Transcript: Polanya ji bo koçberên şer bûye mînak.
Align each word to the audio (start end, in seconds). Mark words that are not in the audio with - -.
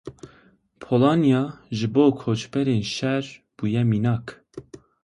Polanya 0.83 1.41
ji 1.77 1.87
bo 1.93 2.05
koçberên 2.19 2.83
şer 2.95 3.25
bûye 3.55 3.83
mînak. 3.89 4.25